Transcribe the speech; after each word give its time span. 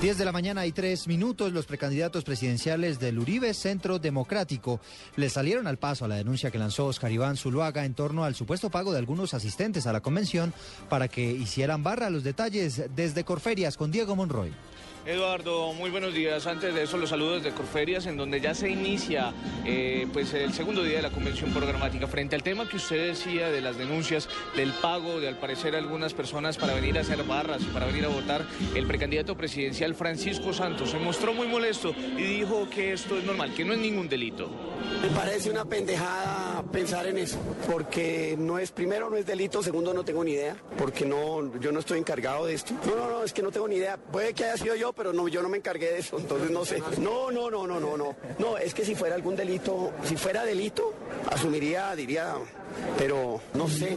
10 0.00 0.16
de 0.16 0.24
la 0.24 0.30
mañana 0.30 0.64
y 0.64 0.70
3 0.70 1.08
minutos, 1.08 1.52
los 1.52 1.66
precandidatos 1.66 2.22
presidenciales 2.22 3.00
del 3.00 3.18
Uribe 3.18 3.52
Centro 3.52 3.98
Democrático 3.98 4.80
le 5.16 5.28
salieron 5.28 5.66
al 5.66 5.78
paso 5.78 6.04
a 6.04 6.08
la 6.08 6.14
denuncia 6.14 6.52
que 6.52 6.58
lanzó 6.58 6.86
Oscar 6.86 7.10
Iván 7.10 7.36
Zuluaga 7.36 7.84
en 7.84 7.94
torno 7.94 8.22
al 8.22 8.36
supuesto 8.36 8.70
pago 8.70 8.92
de 8.92 8.98
algunos 8.98 9.34
asistentes 9.34 9.88
a 9.88 9.92
la 9.92 10.00
convención 10.00 10.54
para 10.88 11.08
que 11.08 11.32
hicieran 11.32 11.82
barra 11.82 12.10
los 12.10 12.22
detalles 12.22 12.84
desde 12.94 13.24
Corferias 13.24 13.76
con 13.76 13.90
Diego 13.90 14.14
Monroy. 14.14 14.52
Eduardo, 15.08 15.72
muy 15.72 15.88
buenos 15.88 16.12
días. 16.12 16.46
Antes 16.46 16.74
de 16.74 16.82
eso, 16.82 16.98
los 16.98 17.08
saludos 17.08 17.42
de 17.42 17.52
Corferias, 17.52 18.04
en 18.04 18.18
donde 18.18 18.42
ya 18.42 18.54
se 18.54 18.68
inicia 18.68 19.32
eh, 19.64 20.06
pues 20.12 20.34
el 20.34 20.52
segundo 20.52 20.82
día 20.82 20.96
de 20.96 21.02
la 21.02 21.10
convención 21.10 21.50
programática. 21.50 22.06
Frente 22.06 22.36
al 22.36 22.42
tema 22.42 22.68
que 22.68 22.76
usted 22.76 23.08
decía 23.08 23.48
de 23.48 23.62
las 23.62 23.78
denuncias 23.78 24.28
del 24.54 24.70
pago 24.70 25.18
de, 25.18 25.28
al 25.28 25.36
parecer, 25.36 25.74
algunas 25.74 26.12
personas 26.12 26.58
para 26.58 26.74
venir 26.74 26.98
a 26.98 27.00
hacer 27.00 27.22
barras, 27.24 27.62
para 27.72 27.86
venir 27.86 28.04
a 28.04 28.08
votar, 28.08 28.44
el 28.74 28.86
precandidato 28.86 29.34
presidencial 29.34 29.87
Francisco 29.94 30.52
Santos 30.52 30.90
se 30.90 30.98
mostró 30.98 31.34
muy 31.34 31.46
molesto 31.46 31.94
y 32.16 32.22
dijo 32.22 32.68
que 32.70 32.92
esto 32.92 33.18
es 33.18 33.24
normal, 33.24 33.54
que 33.54 33.64
no 33.64 33.72
es 33.72 33.78
ningún 33.78 34.08
delito. 34.08 34.48
Me 35.02 35.08
parece 35.08 35.50
una 35.50 35.64
pendejada 35.64 36.47
pensar 36.70 37.06
en 37.06 37.18
eso, 37.18 37.38
porque 37.70 38.36
no 38.38 38.58
es, 38.58 38.70
primero 38.70 39.10
no 39.10 39.16
es 39.16 39.26
delito, 39.26 39.62
segundo 39.62 39.92
no 39.94 40.04
tengo 40.04 40.24
ni 40.24 40.32
idea, 40.32 40.56
porque 40.76 41.04
no, 41.04 41.58
yo 41.58 41.72
no 41.72 41.80
estoy 41.80 41.98
encargado 41.98 42.46
de 42.46 42.54
esto. 42.54 42.74
No, 42.86 42.96
no, 42.96 43.10
no, 43.10 43.24
es 43.24 43.32
que 43.32 43.42
no 43.42 43.50
tengo 43.50 43.68
ni 43.68 43.76
idea. 43.76 43.96
Puede 43.96 44.34
que 44.34 44.44
haya 44.44 44.56
sido 44.56 44.74
yo, 44.74 44.92
pero 44.92 45.12
no, 45.12 45.28
yo 45.28 45.42
no 45.42 45.48
me 45.48 45.58
encargué 45.58 45.92
de 45.92 45.98
eso, 45.98 46.18
entonces 46.18 46.50
no 46.50 46.64
sé. 46.64 46.82
No, 47.00 47.30
no, 47.30 47.50
no, 47.50 47.66
no, 47.66 47.80
no, 47.80 47.96
no. 47.96 48.16
No, 48.38 48.58
es 48.58 48.74
que 48.74 48.84
si 48.84 48.94
fuera 48.94 49.14
algún 49.14 49.36
delito, 49.36 49.92
si 50.04 50.16
fuera 50.16 50.44
delito, 50.44 50.92
asumiría, 51.30 51.94
diría, 51.96 52.34
pero 52.96 53.40
no 53.54 53.68
sé. 53.68 53.96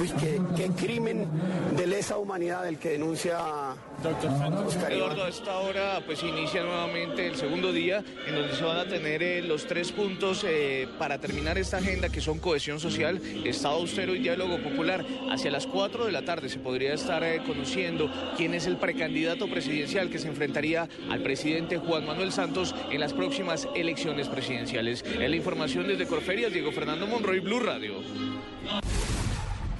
Uy, 0.00 0.10
qué, 0.20 0.40
qué 0.56 0.68
crimen 0.70 1.28
de 1.76 1.86
lesa 1.86 2.18
humanidad 2.18 2.66
el 2.68 2.78
que 2.78 2.90
denuncia 2.90 3.74
Iván. 4.02 4.52
Eduardo, 4.92 5.24
a 5.24 5.28
esta 5.28 5.58
hora 5.58 6.02
pues 6.04 6.22
inicia 6.22 6.62
nuevamente 6.62 7.26
el 7.26 7.36
segundo 7.36 7.72
día 7.72 8.04
en 8.26 8.34
donde 8.34 8.54
se 8.54 8.64
van 8.64 8.78
a 8.78 8.84
tener 8.86 9.22
eh, 9.22 9.42
los 9.42 9.66
tres 9.66 9.92
puntos 9.92 10.44
eh, 10.46 10.88
para 10.98 11.18
terminar 11.18 11.56
esta 11.56 11.80
agenda 11.84 12.08
que 12.08 12.22
son 12.22 12.38
cohesión 12.38 12.80
social, 12.80 13.20
Estado 13.44 13.74
austero 13.74 14.14
y 14.14 14.20
diálogo 14.20 14.58
popular. 14.62 15.04
Hacia 15.30 15.50
las 15.50 15.66
4 15.66 16.06
de 16.06 16.12
la 16.12 16.24
tarde 16.24 16.48
se 16.48 16.58
podría 16.58 16.94
estar 16.94 17.22
eh, 17.22 17.42
conociendo 17.46 18.10
quién 18.38 18.54
es 18.54 18.66
el 18.66 18.78
precandidato 18.78 19.48
presidencial 19.48 20.08
que 20.08 20.18
se 20.18 20.28
enfrentaría 20.28 20.88
al 21.10 21.22
presidente 21.22 21.76
Juan 21.76 22.06
Manuel 22.06 22.32
Santos 22.32 22.74
en 22.90 23.00
las 23.00 23.12
próximas 23.12 23.68
elecciones 23.76 24.28
presidenciales. 24.28 25.04
En 25.04 25.30
la 25.30 25.36
información 25.36 25.86
desde 25.86 26.06
Corferias, 26.06 26.52
Diego 26.52 26.72
Fernando 26.72 27.06
Monroy, 27.06 27.40
Blue 27.40 27.60
Radio. 27.60 27.96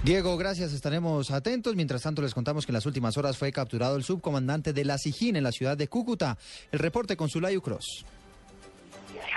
Diego, 0.05 0.36
gracias, 0.36 0.74
estaremos 0.74 1.30
atentos. 1.30 1.74
Mientras 1.74 2.02
tanto, 2.02 2.20
les 2.20 2.34
contamos 2.34 2.66
que 2.66 2.72
en 2.72 2.74
las 2.74 2.84
últimas 2.84 3.16
horas 3.16 3.39
fue 3.39 3.50
capturado 3.50 3.96
el 3.96 4.05
subcomandante 4.05 4.74
de 4.74 4.84
la 4.84 4.98
SIJIN 4.98 5.36
en 5.36 5.44
la 5.44 5.52
ciudad 5.52 5.78
de 5.78 5.89
Cúcuta. 5.89 6.36
El 6.70 6.80
reporte 6.80 7.16
con 7.16 7.30
Sulayu 7.30 7.62
Cross. 7.62 8.05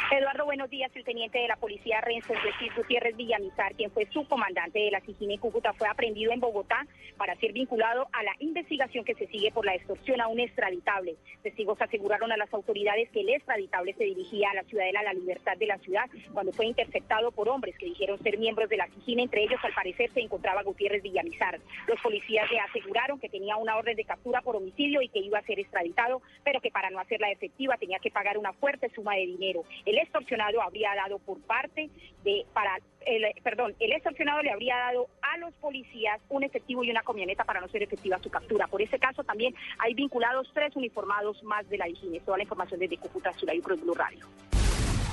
Eduardo, 0.09 0.45
buenos 0.45 0.69
días. 0.69 0.89
El 0.95 1.03
teniente 1.03 1.37
de 1.37 1.49
la 1.49 1.57
policía 1.57 1.99
Renzo 1.99 2.33
Jesús 2.33 2.73
Gutiérrez 2.77 3.17
Villamizar, 3.17 3.75
quien 3.75 3.91
fue 3.91 4.05
subcomandante 4.05 4.79
de 4.79 4.91
la 4.91 5.01
SIGIN 5.01 5.31
en 5.31 5.37
Cúcuta, 5.37 5.73
fue 5.73 5.89
aprendido 5.89 6.31
en 6.31 6.39
Bogotá 6.39 6.87
para 7.17 7.35
ser 7.35 7.51
vinculado 7.51 8.07
a 8.13 8.23
la 8.23 8.31
investigación 8.39 9.03
que 9.03 9.15
se 9.15 9.27
sigue 9.27 9.51
por 9.51 9.65
la 9.65 9.75
extorsión 9.75 10.21
a 10.21 10.29
un 10.29 10.39
extraditable. 10.39 11.17
Testigos 11.43 11.81
aseguraron 11.81 12.31
a 12.31 12.37
las 12.37 12.53
autoridades 12.53 13.09
que 13.09 13.19
el 13.19 13.29
extraditable 13.29 13.95
se 13.95 14.05
dirigía 14.05 14.51
a 14.51 14.53
la 14.53 14.63
ciudadela 14.63 15.03
La 15.03 15.13
Libertad 15.13 15.57
de 15.57 15.65
la 15.65 15.77
ciudad 15.79 16.05
cuando 16.31 16.53
fue 16.53 16.67
interceptado 16.67 17.31
por 17.31 17.49
hombres 17.49 17.77
que 17.77 17.87
dijeron 17.87 18.17
ser 18.23 18.37
miembros 18.37 18.69
de 18.69 18.77
la 18.77 18.87
SIGIN. 18.87 19.19
Entre 19.19 19.43
ellos, 19.43 19.59
al 19.61 19.73
parecer, 19.73 20.09
se 20.13 20.21
encontraba 20.21 20.63
Gutiérrez 20.63 21.03
Villamizar. 21.03 21.59
Los 21.85 21.99
policías 21.99 22.49
le 22.49 22.59
aseguraron 22.61 23.19
que 23.19 23.27
tenía 23.27 23.57
una 23.57 23.75
orden 23.75 23.97
de 23.97 24.05
captura 24.05 24.41
por 24.41 24.55
homicidio 24.55 25.01
y 25.01 25.09
que 25.09 25.19
iba 25.19 25.39
a 25.39 25.43
ser 25.43 25.59
extraditado, 25.59 26.21
pero 26.45 26.61
que 26.61 26.71
para 26.71 26.89
no 26.91 26.99
hacerla 26.99 27.29
efectiva 27.29 27.75
tenía 27.75 27.99
que 27.99 28.09
pagar 28.09 28.37
una 28.37 28.53
fuerte 28.53 28.89
suma 28.95 29.15
de 29.15 29.25
dinero. 29.25 29.65
Extorsionado 29.97 30.61
habría 30.61 30.95
dado 30.95 31.19
por 31.19 31.39
parte 31.41 31.89
de 32.23 32.45
para 32.53 32.77
el, 33.05 33.23
perdón, 33.41 33.75
el 33.79 33.91
extorsionado 33.93 34.41
le 34.41 34.51
habría 34.51 34.75
dado 34.77 35.07
a 35.21 35.37
los 35.37 35.53
policías 35.55 36.19
un 36.29 36.43
efectivo 36.43 36.83
y 36.83 36.91
una 36.91 37.01
camioneta 37.01 37.43
para 37.43 37.61
no 37.61 37.67
ser 37.69 37.83
efectiva 37.83 38.19
su 38.21 38.29
captura. 38.29 38.67
Por 38.67 38.81
ese 38.81 38.99
caso 38.99 39.23
también 39.23 39.55
hay 39.79 39.93
vinculados 39.93 40.49
tres 40.53 40.75
uniformados 40.75 41.41
más 41.43 41.67
de 41.69 41.77
la 41.77 41.87
higiene. 41.87 42.19
Toda 42.21 42.37
la 42.37 42.43
información 42.43 42.79
desde 42.79 42.97
Cúcuta, 42.97 43.31
Sulayo 43.33 43.61
Cruz 43.61 43.81
Blue 43.81 43.93
Radio. 43.93 44.25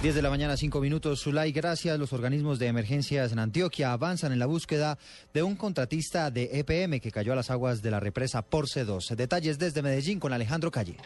10 0.04 0.16
de 0.16 0.20
la 0.20 0.28
mañana, 0.28 0.54
5 0.54 0.80
minutos. 0.82 1.22
Zulay, 1.22 1.50
gracias. 1.50 1.98
Los 1.98 2.12
organismos 2.12 2.58
de 2.58 2.66
emergencias 2.66 3.32
en 3.32 3.38
Antioquia 3.38 3.92
avanzan 3.92 4.32
en 4.32 4.38
la 4.38 4.44
búsqueda 4.44 4.98
de 5.32 5.42
un 5.42 5.56
contratista 5.56 6.30
de 6.30 6.50
EPM 6.58 7.00
que 7.00 7.10
cayó 7.10 7.32
a 7.32 7.36
las 7.36 7.50
aguas 7.50 7.80
de 7.80 7.90
la 7.90 8.00
represa 8.00 8.42
Porce 8.42 8.84
2. 8.84 9.14
Detalles 9.16 9.58
desde 9.58 9.80
Medellín 9.80 10.20
con 10.20 10.34
Alejandro 10.34 10.70
Calle. 10.70 10.98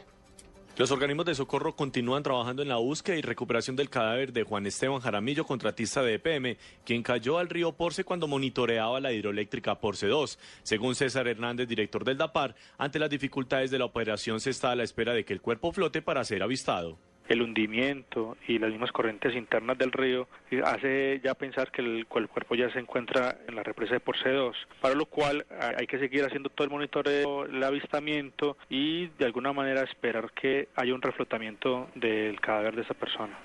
Los 0.78 0.92
organismos 0.92 1.26
de 1.26 1.34
socorro 1.34 1.74
continúan 1.74 2.22
trabajando 2.22 2.62
en 2.62 2.68
la 2.68 2.76
búsqueda 2.76 3.16
y 3.16 3.20
recuperación 3.20 3.74
del 3.74 3.90
cadáver 3.90 4.32
de 4.32 4.44
Juan 4.44 4.64
Esteban 4.64 5.00
Jaramillo, 5.00 5.44
contratista 5.44 6.04
de 6.04 6.14
EPM, 6.14 6.56
quien 6.84 7.02
cayó 7.02 7.38
al 7.38 7.48
río 7.48 7.72
Porce 7.72 8.04
cuando 8.04 8.28
monitoreaba 8.28 9.00
la 9.00 9.12
hidroeléctrica 9.12 9.80
Porce 9.80 10.06
2. 10.06 10.38
Según 10.62 10.94
César 10.94 11.26
Hernández, 11.26 11.66
director 11.66 12.04
del 12.04 12.16
DAPAR, 12.16 12.54
ante 12.78 13.00
las 13.00 13.10
dificultades 13.10 13.72
de 13.72 13.80
la 13.80 13.86
operación 13.86 14.38
se 14.38 14.50
está 14.50 14.70
a 14.70 14.76
la 14.76 14.84
espera 14.84 15.14
de 15.14 15.24
que 15.24 15.32
el 15.32 15.40
cuerpo 15.40 15.72
flote 15.72 16.00
para 16.00 16.22
ser 16.22 16.44
avistado 16.44 16.96
el 17.28 17.42
hundimiento 17.42 18.36
y 18.46 18.58
las 18.58 18.70
mismas 18.70 18.92
corrientes 18.92 19.34
internas 19.34 19.78
del 19.78 19.92
río 19.92 20.28
hace 20.64 21.20
ya 21.22 21.34
pensar 21.34 21.70
que 21.70 21.82
el, 21.82 22.06
cuerpo 22.06 22.54
ya 22.54 22.70
se 22.72 22.78
encuentra 22.78 23.38
en 23.46 23.54
la 23.54 23.62
represa 23.62 23.94
de 23.94 24.00
Porce 24.00 24.30
2, 24.30 24.56
para 24.80 24.94
lo 24.94 25.06
cual 25.06 25.46
hay 25.76 25.86
que 25.86 25.98
seguir 25.98 26.24
haciendo 26.24 26.48
todo 26.48 26.64
el 26.64 26.70
monitoreo, 26.70 27.44
el 27.44 27.62
avistamiento 27.62 28.56
y 28.68 29.08
de 29.18 29.26
alguna 29.26 29.52
manera 29.52 29.82
esperar 29.82 30.32
que 30.32 30.68
haya 30.74 30.94
un 30.94 31.02
reflotamiento 31.02 31.88
del 31.94 32.40
cadáver 32.40 32.76
de 32.76 32.82
esa 32.82 32.94
persona. 32.94 33.38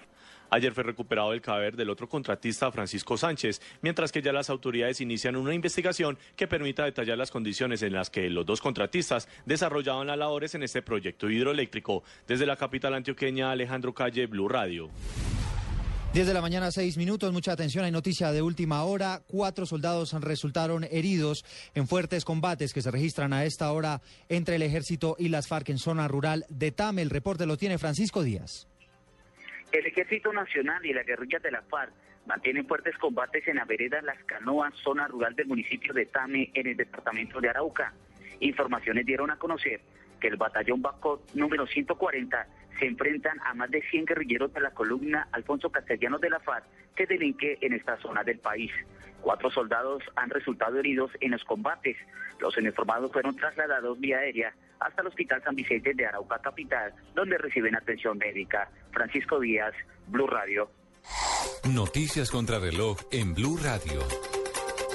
Ayer 0.54 0.72
fue 0.72 0.84
recuperado 0.84 1.34
el 1.34 1.42
cadáver 1.42 1.76
del 1.76 1.90
otro 1.90 2.08
contratista, 2.08 2.72
Francisco 2.72 3.18
Sánchez, 3.18 3.60
mientras 3.82 4.12
que 4.12 4.22
ya 4.22 4.32
las 4.32 4.52
autoridades 4.52 5.02
inician 5.02 5.36
una 5.36 5.56
investigación 5.56 6.16
que 6.36 6.48
permita 6.48 6.86
detallar 6.86 7.18
las 7.18 7.32
condiciones 7.32 7.82
en 7.82 7.94
las 7.94 8.12
que 8.12 8.30
los 8.30 8.46
dos 8.46 8.62
contratistas 8.62 9.28
desarrollaban 9.48 10.06
las 10.06 10.20
labores 10.20 10.54
en 10.54 10.62
este 10.62 10.84
proyecto 10.84 11.28
hidroeléctrico. 11.28 12.04
Desde 12.28 12.46
la 12.46 12.56
capital 12.56 12.94
antioqueña, 12.94 13.50
Alejandro 13.50 13.96
Calle, 13.96 14.28
Blue 14.28 14.48
Radio. 14.48 14.92
10 16.14 16.28
de 16.28 16.34
la 16.36 16.42
mañana, 16.42 16.70
6 16.70 16.98
minutos. 16.98 17.34
Mucha 17.34 17.54
atención. 17.54 17.86
Hay 17.86 17.92
noticia 17.92 18.32
de 18.32 18.44
última 18.44 18.84
hora. 18.84 19.24
Cuatro 19.26 19.66
soldados 19.66 20.14
resultaron 20.22 20.84
heridos 20.84 21.44
en 21.74 21.88
fuertes 21.88 22.26
combates 22.26 22.74
que 22.74 22.84
se 22.84 22.92
registran 22.92 23.34
a 23.34 23.46
esta 23.46 23.72
hora 23.72 24.04
entre 24.30 24.58
el 24.58 24.62
ejército 24.62 25.16
y 25.18 25.30
las 25.30 25.48
FARC 25.48 25.70
en 25.70 25.80
zona 25.80 26.08
rural 26.08 26.46
de 26.50 26.72
Tame. 26.72 27.02
El 27.02 27.10
reporte 27.10 27.48
lo 27.48 27.58
tiene 27.58 27.80
Francisco 27.80 28.22
Díaz. 28.22 28.68
El 29.74 29.88
Ejército 29.88 30.32
Nacional 30.32 30.86
y 30.86 30.94
la 30.94 31.02
guerrilla 31.02 31.40
de 31.40 31.50
la 31.50 31.64
FARC 31.64 31.92
mantienen 32.28 32.68
fuertes 32.68 32.96
combates 33.00 33.48
en 33.48 33.56
la 33.56 33.66
vereda 33.66 34.04
Las 34.04 34.24
Canoas, 34.26 34.72
zona 34.76 35.08
rural 35.08 35.36
del 35.36 35.48
municipio 35.48 35.92
de 35.94 36.06
Tame, 36.06 36.52
en 36.54 36.68
el 36.68 36.78
departamento 36.78 37.42
de 37.42 37.50
Arauca. 37.50 37.92
Informaciones 38.40 39.04
dieron 39.04 39.32
a 39.32 39.40
conocer 39.40 39.82
que 40.20 40.28
el 40.28 40.38
batallón 40.38 40.84
Bacot 40.84 41.34
número 41.34 41.66
140 41.66 42.48
se 42.78 42.86
enfrentan 42.86 43.40
a 43.44 43.56
más 43.56 43.72
de 43.72 43.82
100 43.82 44.06
guerrilleros 44.06 44.54
de 44.54 44.62
la 44.62 44.70
columna 44.70 45.28
Alfonso 45.32 45.72
Castellanos 45.72 46.22
de 46.22 46.30
la 46.30 46.40
FARC 46.40 46.66
que 46.96 47.08
delinque 47.08 47.58
en 47.62 47.74
esta 47.74 47.98
zona 47.98 48.24
del 48.24 48.38
país. 48.38 48.72
Cuatro 49.22 49.50
soldados 49.50 50.04
han 50.16 50.30
resultado 50.30 50.78
heridos 50.78 51.10
en 51.20 51.32
los 51.32 51.44
combates. 51.46 51.98
Los 52.40 52.56
uniformados 52.58 53.12
fueron 53.12 53.36
trasladados 53.36 54.00
vía 54.00 54.20
aérea 54.20 54.54
hasta 54.84 55.02
el 55.02 55.08
Hospital 55.08 55.42
San 55.44 55.56
Vicente 55.56 55.94
de 55.94 56.06
Arauca 56.06 56.40
Capital, 56.40 56.94
donde 57.16 57.38
reciben 57.38 57.76
atención 57.76 58.18
médica. 58.18 58.70
Francisco 58.92 59.40
Díaz, 59.40 59.74
Blue 60.08 60.28
Radio. 60.28 60.70
Noticias 61.70 62.30
contra 62.30 62.60
reloj 62.60 62.98
en 63.12 63.34
Blue 63.34 63.58
Radio. 63.58 64.02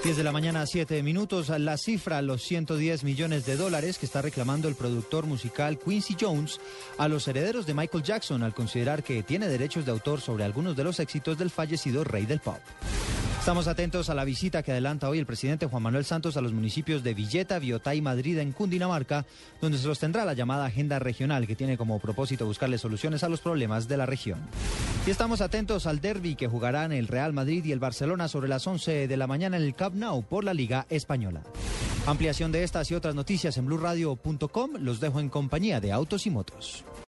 10 0.04 0.16
de 0.16 0.22
la 0.22 0.30
mañana, 0.32 0.64
7 0.64 1.02
minutos. 1.02 1.48
La 1.48 1.76
cifra, 1.76 2.22
los 2.22 2.42
110 2.42 3.02
millones 3.02 3.46
de 3.46 3.56
dólares 3.56 3.98
que 3.98 4.06
está 4.06 4.22
reclamando 4.22 4.68
el 4.68 4.76
productor 4.76 5.26
musical 5.26 5.78
Quincy 5.78 6.16
Jones 6.18 6.60
a 6.98 7.08
los 7.08 7.26
herederos 7.26 7.66
de 7.66 7.74
Michael 7.74 8.04
Jackson 8.04 8.42
al 8.44 8.54
considerar 8.54 9.02
que 9.02 9.22
tiene 9.24 9.48
derechos 9.48 9.84
de 9.84 9.90
autor 9.90 10.20
sobre 10.20 10.44
algunos 10.44 10.76
de 10.76 10.84
los 10.84 11.00
éxitos 11.00 11.36
del 11.36 11.50
fallecido 11.50 12.04
rey 12.04 12.26
del 12.26 12.40
pop. 12.40 12.60
Estamos 13.48 13.66
atentos 13.66 14.10
a 14.10 14.14
la 14.14 14.26
visita 14.26 14.62
que 14.62 14.72
adelanta 14.72 15.08
hoy 15.08 15.18
el 15.18 15.24
presidente 15.24 15.64
Juan 15.64 15.82
Manuel 15.82 16.04
Santos 16.04 16.36
a 16.36 16.42
los 16.42 16.52
municipios 16.52 17.02
de 17.02 17.14
Villeta, 17.14 17.58
Biotá 17.58 17.94
y 17.94 18.02
Madrid 18.02 18.36
en 18.36 18.52
Cundinamarca, 18.52 19.24
donde 19.62 19.78
se 19.78 19.84
sostendrá 19.84 20.26
la 20.26 20.34
llamada 20.34 20.66
agenda 20.66 20.98
regional 20.98 21.46
que 21.46 21.56
tiene 21.56 21.78
como 21.78 21.98
propósito 21.98 22.44
buscarle 22.44 22.76
soluciones 22.76 23.24
a 23.24 23.30
los 23.30 23.40
problemas 23.40 23.88
de 23.88 23.96
la 23.96 24.04
región. 24.04 24.38
Y 25.06 25.10
estamos 25.10 25.40
atentos 25.40 25.86
al 25.86 26.02
derby 26.02 26.34
que 26.34 26.46
jugarán 26.46 26.92
el 26.92 27.08
Real 27.08 27.32
Madrid 27.32 27.64
y 27.64 27.72
el 27.72 27.78
Barcelona 27.78 28.28
sobre 28.28 28.48
las 28.48 28.66
11 28.66 29.08
de 29.08 29.16
la 29.16 29.26
mañana 29.26 29.56
en 29.56 29.62
el 29.62 29.74
Camp 29.74 29.96
Nou 29.96 30.22
por 30.24 30.44
la 30.44 30.52
Liga 30.52 30.84
Española. 30.90 31.42
Ampliación 32.06 32.52
de 32.52 32.64
estas 32.64 32.90
y 32.90 32.96
otras 32.96 33.14
noticias 33.14 33.56
en 33.56 33.64
blurradio.com. 33.64 34.72
Los 34.78 35.00
dejo 35.00 35.20
en 35.20 35.30
compañía 35.30 35.80
de 35.80 35.90
Autos 35.90 36.26
y 36.26 36.30
Motos. 36.30 36.84